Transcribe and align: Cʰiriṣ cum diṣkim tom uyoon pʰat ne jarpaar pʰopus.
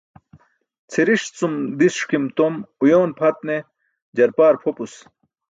Cʰiriṣ 0.91 1.23
cum 1.37 1.53
diṣkim 1.79 2.25
tom 2.37 2.55
uyoon 2.83 3.11
pʰat 3.17 3.37
ne 3.47 3.55
jarpaar 4.15 4.55
pʰopus. 4.61 4.93